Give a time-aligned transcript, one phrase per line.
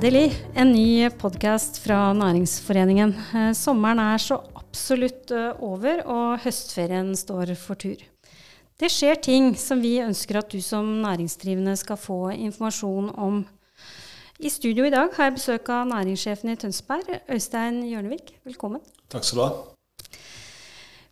[0.00, 3.10] Endelig en ny podkast fra Næringsforeningen.
[3.36, 8.00] Eh, sommeren er så absolutt eh, over, og høstferien står for tur.
[8.80, 13.42] Det skjer ting som vi ønsker at du som næringsdrivende skal få informasjon om.
[14.40, 18.38] I studio i dag har jeg besøk av næringssjefen i Tønsberg, Øystein Hjørnevik.
[18.48, 18.80] Velkommen.
[19.12, 19.69] Takk skal du ha.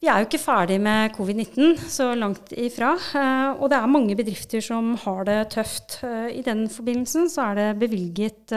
[0.00, 2.94] Vi er jo ikke ferdig med covid-19, så langt ifra.
[2.96, 5.98] Eh, og det er mange bedrifter som har det tøft.
[6.08, 8.54] Eh, I den forbindelsen så er det bevilget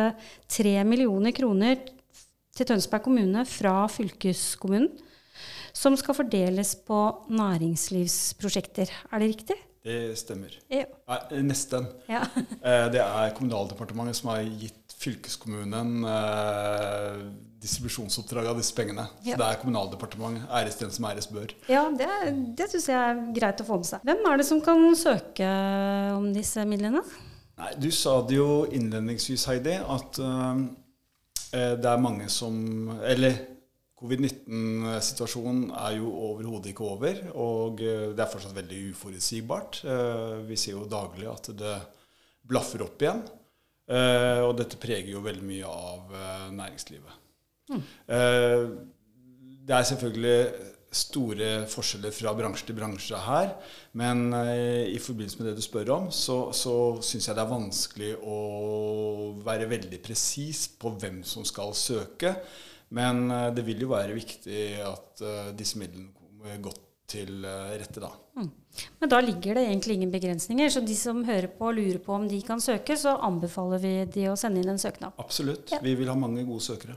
[0.47, 1.81] 3 millioner kroner
[2.55, 4.87] til Tønsberg kommune fra fylkeskommunen,
[5.75, 7.01] som skal fordeles på
[7.35, 8.95] næringslivsprosjekter.
[9.11, 9.59] Er det riktig?
[9.83, 10.53] Det stemmer.
[10.71, 10.85] Ja.
[11.11, 11.89] Nei, nesten.
[12.07, 12.23] Ja.
[12.93, 16.05] Det er Kommunaldepartementet som har gitt fylkeskommunen
[17.63, 19.05] distribusjonsoppdrag av disse pengene.
[19.23, 20.47] Så det er Kommunaldepartementet.
[20.51, 21.53] Æres den som æres bør.
[21.71, 22.09] Ja, det,
[22.57, 24.03] det syns jeg er greit å få med seg.
[24.07, 25.47] Hvem er det som kan søke
[26.17, 27.03] om disse midlene?
[27.59, 32.55] Nei, Du sa det jo innledningsvis, Heidi, at eh, det er mange som
[33.05, 33.37] Eller
[34.03, 37.21] covid-19-situasjonen er jo overhodet ikke over.
[37.39, 39.79] Og uh, det er fortsatt veldig uforutsigbart.
[39.87, 41.77] Uh, vi ser jo daglig at det
[42.43, 43.23] blaffer opp igjen.
[43.93, 46.11] Og dette preger jo veldig mye av
[46.55, 47.22] næringslivet.
[47.71, 48.69] Eh,
[49.63, 53.53] det er selvfølgelig store forskjeller fra bransje til bransje her.
[53.97, 57.53] Men eh, i forbindelse med det du spør om, så, så syns jeg det er
[57.53, 58.39] vanskelig å
[59.45, 62.35] være veldig presis på hvem som skal søke.
[62.93, 65.23] Men eh, det vil jo være viktig at
[65.57, 66.81] disse midlene kommer godt
[67.13, 68.09] til rette, da.
[68.97, 70.71] Men da ligger det egentlig ingen begrensninger.
[70.71, 73.91] Så de som hører på og lurer på om de kan søke, så anbefaler vi
[74.15, 75.13] de å sende inn en søknad.
[75.21, 75.75] Absolutt.
[75.75, 75.81] Ja.
[75.83, 76.95] Vi vil ha mange gode søkere.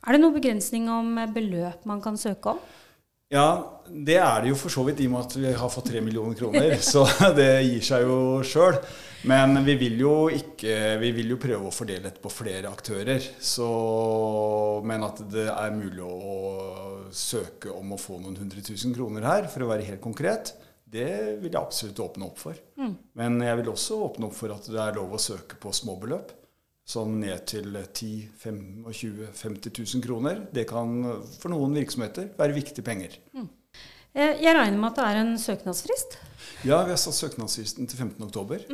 [0.00, 2.60] Er det noen begrensning om beløp man kan søke om?
[3.30, 5.86] Ja, det er det jo for så vidt, i og med at vi har fått
[5.92, 6.72] tre millioner kroner.
[6.92, 7.04] Så
[7.36, 8.80] det gir seg jo sjøl.
[9.30, 13.22] Men vi vil jo ikke Vi vil jo prøve å fordele dette på flere aktører.
[13.38, 13.68] Så,
[14.82, 16.40] men at det er mulig å
[17.14, 20.54] søke om å få noen hundre tusen kroner her, for å være helt konkret,
[20.90, 22.58] det vil jeg absolutt åpne opp for.
[23.14, 26.34] Men jeg vil også åpne opp for at det er lov å søke på småbeløp.
[26.90, 28.08] Sånn ned til 10
[28.40, 30.40] 25 50 000 kroner.
[30.50, 30.96] Det kan
[31.38, 33.14] for noen virksomheter være viktige penger.
[33.36, 33.46] Mm.
[34.16, 36.16] Jeg regner med at det er en søknadsfrist?
[36.66, 38.24] Ja, vi har satt søknadsfristen til 15.
[38.26, 38.64] oktober.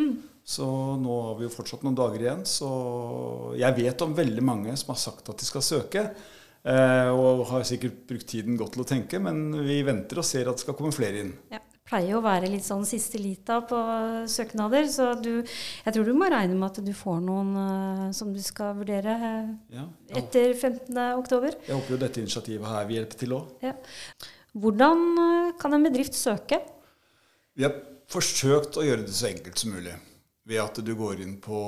[0.47, 0.65] Så
[1.03, 2.47] nå har vi jo fortsatt noen dager igjen.
[2.49, 2.71] Så
[3.61, 6.07] jeg vet om veldig mange som har sagt at de skal søke.
[6.65, 10.49] eh, Og har sikkert brukt tiden godt til å tenke, men vi venter og ser
[10.49, 11.35] at det skal komme flere inn.
[11.53, 11.61] Ja.
[11.87, 13.79] Pleier å være litt sånn siste lita på
[14.31, 15.39] søknader, så du,
[15.85, 19.15] jeg tror du må regne med at du får noen uh, som du skal vurdere
[19.21, 19.85] uh, Ja,
[20.19, 20.91] etter 15.
[21.15, 21.55] oktober.
[21.63, 23.55] jeg håper jo dette initiativet her vil hjelpe til òg.
[23.63, 23.77] Ja.
[24.59, 26.59] Hvordan uh, kan en bedrift søke?
[27.55, 27.79] Vi har
[28.11, 29.95] forsøkt å gjøre det så enkelt som mulig.
[30.47, 31.61] Ved at du går inn på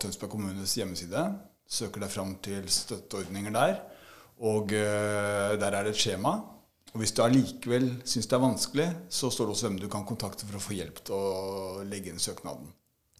[0.00, 1.28] Tønsberg kommunes hjemmeside,
[1.68, 3.82] søker deg fram til støtteordninger der,
[4.48, 6.34] og der er det et skjema.
[6.94, 10.06] Og Hvis du allikevel syns det er vanskelig, så står det også hvem du kan
[10.08, 12.70] kontakte for å få hjelp til å legge inn søknaden.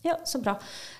[0.07, 0.55] Ja, så bra.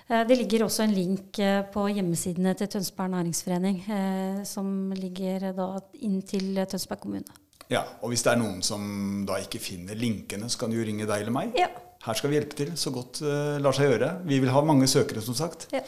[0.09, 5.51] Eh, Det ligger også en link eh, på hjemmesidene til Tønsberg næringsforening, eh, som ligger
[5.55, 5.69] da
[6.03, 7.37] inn til Tønsberg kommune.
[7.69, 10.85] Ja, Og hvis det er noen som da ikke finner linkene, så kan du jo
[10.85, 11.55] ringe deg eller meg.
[11.57, 11.69] Ja.
[12.03, 14.13] Her skal vi hjelpe til så godt det lar seg gjøre.
[14.25, 15.67] Vi vil ha mange søkere, som sagt.
[15.71, 15.81] Ja.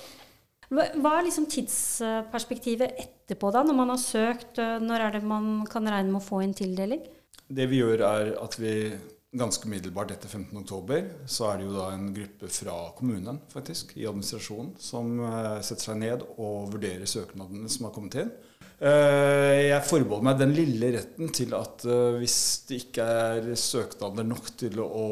[0.72, 4.58] Hva er liksom tidsperspektivet etterpå, da, når man har søkt?
[4.58, 7.02] eh, Når er det man kan regne med å få en tildeling?
[7.52, 8.76] Det vi gjør er at vi
[9.32, 10.58] ganske umiddelbart etter 15.
[10.60, 15.60] oktober, så er det jo da en gruppe fra kommunen faktisk, i administrasjonen som eh,
[15.64, 18.34] setter seg ned og vurderer søknadene som har kommet inn.
[18.82, 22.38] Eh, Jeg forbeholder meg den lille retten til at eh, hvis
[22.68, 25.08] det ikke er søknader nok til å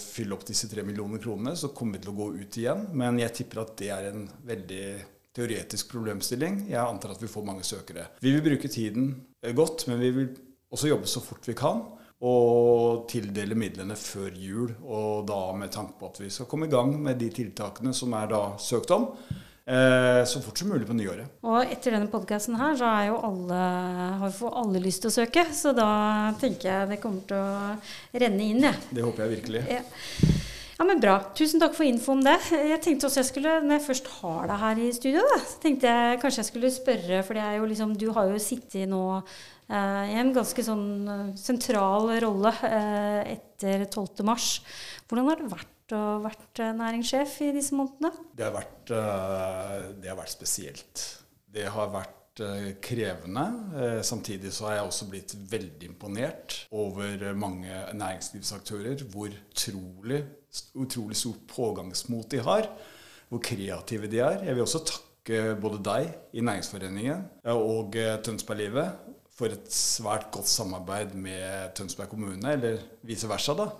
[0.00, 2.86] fylle opp disse tre millioner kronene, så kommer vi til å gå ut igjen.
[2.96, 4.84] Men jeg tipper at det er en veldig
[5.36, 6.62] teoretisk problemstilling.
[6.72, 8.08] Jeg antar at vi får mange søkere.
[8.24, 9.18] Vi vil bruke tiden
[9.56, 10.32] godt, men vi vil
[10.72, 11.84] også jobbe så fort vi kan.
[12.22, 16.70] Og tildele midlene før jul, og da med tanke på at vi skal komme i
[16.70, 19.08] gang med de tiltakene som er da søkt om,
[19.66, 21.40] eh, så fort som mulig på nyåret.
[21.42, 23.58] Og etter denne podkasten her, så er jo alle,
[24.22, 25.48] har jo alle lyst til å søke.
[25.50, 25.90] Så da
[26.38, 28.86] tenker jeg det kommer til å renne inn, jeg.
[28.92, 29.66] Det håper jeg virkelig.
[29.80, 29.82] Ja.
[30.78, 31.18] Ja, men Bra.
[31.36, 32.36] Tusen takk for info om det.
[32.52, 35.58] Jeg tenkte også jeg skulle, Når jeg først har deg her i studio, da, så
[35.62, 38.88] tenkte jeg kanskje jeg skulle spørre For det er jo liksom, du har jo sittet
[38.90, 44.24] nå eh, i en ganske sånn eh, sentral rolle eh, etter 12.
[44.26, 44.56] mars.
[45.08, 48.12] Hvordan har det vært å vært eh, næringssjef i disse månedene?
[48.36, 51.06] Det har vært, eh, det har vært spesielt.
[51.52, 52.18] Det har vært
[52.80, 53.42] krevende.
[54.08, 59.02] Samtidig så har jeg også blitt veldig imponert over mange næringslivsaktører.
[59.12, 60.22] Hvor utrolig,
[60.74, 62.68] utrolig stort pågangsmot de har.
[63.32, 64.42] Hvor kreative de er.
[64.44, 67.96] Jeg vil også takke både deg i Næringsforeningen og
[68.26, 73.70] Tønsberglivet for et svært godt samarbeid med Tønsberg kommune, eller vice versa, da,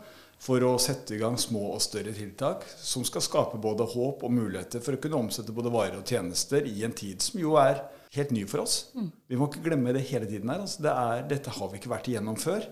[0.43, 4.33] for å sette i gang små og større tiltak som skal skape både håp og
[4.35, 7.85] muligheter for å kunne omsette både varer og tjenester i en tid som jo er
[8.17, 8.89] helt ny for oss.
[8.97, 9.13] Mm.
[9.31, 10.65] Vi må ikke glemme det hele tiden her.
[10.65, 12.67] Altså det er, dette har vi ikke vært igjennom før.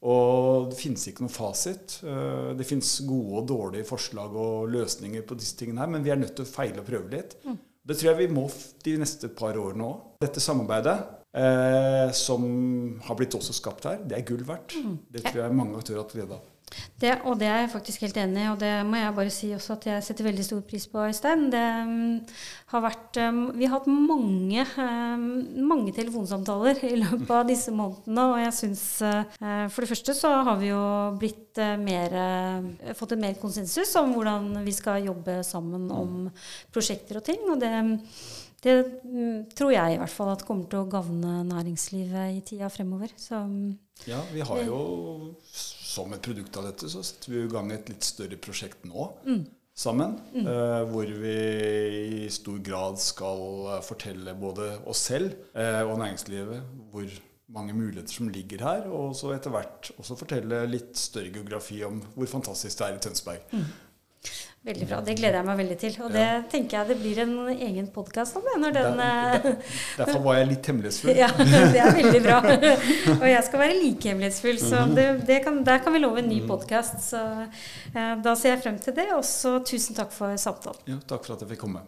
[0.00, 1.98] Og det finnes ikke noen fasit.
[2.08, 6.12] Eh, det finnes gode og dårlige forslag og løsninger på disse tingene her, men vi
[6.14, 7.36] er nødt til å feile og prøve litt.
[7.44, 7.58] Mm.
[7.90, 8.46] Det tror jeg vi må
[8.84, 10.06] de neste par årene òg.
[10.24, 10.96] Dette samarbeidet
[11.36, 12.46] eh, som
[13.04, 14.76] har blitt også skapt her, det er gull verdt.
[14.80, 14.96] Mm.
[15.12, 16.49] Det tror jeg mange aktører har hatt glede av.
[17.00, 19.50] Det, og det er jeg faktisk helt enig i, og det må jeg bare si
[19.56, 21.46] også at jeg setter veldig stor pris på, Øystein.
[21.52, 22.18] Det um,
[22.74, 25.24] har vært um, Vi har hatt mange, um,
[25.70, 29.40] mange telefonsamtaler i løpet av disse månedene, og jeg syns uh,
[29.72, 30.84] For det første så har vi jo
[31.20, 32.12] blitt mer
[32.94, 36.28] Fått en mer konsensus om hvordan vi skal jobbe sammen om
[36.72, 37.72] prosjekter og ting, og det
[38.60, 38.74] det
[39.04, 43.12] mm, tror jeg i hvert fall at kommer til å gagne næringslivet i tida fremover.
[43.16, 43.40] Så,
[44.04, 44.80] ja, vi har jo
[45.90, 49.08] som et produkt av dette så setter vi i gang et litt større prosjekt nå
[49.26, 49.40] mm.
[49.84, 50.14] sammen.
[50.34, 50.46] Mm.
[50.52, 51.34] Eh, hvor vi
[52.20, 57.18] i stor grad skal uh, fortelle både oss selv eh, og næringslivet hvor
[57.50, 58.86] mange muligheter som ligger her.
[58.94, 63.04] Og så etter hvert også fortelle litt større geografi om hvor fantastisk det er i
[63.08, 63.54] Tønsberg.
[63.54, 63.70] Mm.
[64.60, 64.98] Veldig bra.
[65.00, 65.94] Det gleder jeg meg veldig til.
[66.04, 68.66] Og det tenker jeg det blir en egen podkast om den...
[68.74, 69.46] Der, der,
[69.96, 71.16] derfor var jeg litt hemmelighetsfull.
[71.22, 72.40] ja, det er veldig bra.
[73.22, 74.92] Og jeg skal være like hemmelighetsfull, så mhm.
[74.98, 76.50] det, det kan, der kan vi love en ny mhm.
[76.52, 77.00] podkast.
[77.08, 79.08] Så eh, da ser jeg frem til det.
[79.16, 80.84] Og så tusen takk for samtalen.
[80.92, 81.86] Ja, takk for at jeg fikk komme.